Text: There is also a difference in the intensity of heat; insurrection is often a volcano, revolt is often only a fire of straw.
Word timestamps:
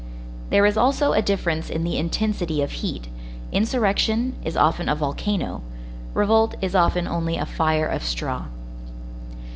There 0.49 0.65
is 0.65 0.77
also 0.77 1.13
a 1.13 1.21
difference 1.21 1.69
in 1.69 1.83
the 1.83 1.95
intensity 1.95 2.63
of 2.63 2.71
heat; 2.71 3.07
insurrection 3.51 4.33
is 4.43 4.57
often 4.57 4.89
a 4.89 4.95
volcano, 4.95 5.61
revolt 6.15 6.55
is 6.59 6.73
often 6.73 7.07
only 7.07 7.37
a 7.37 7.45
fire 7.45 7.85
of 7.85 8.01
straw. 8.03 8.45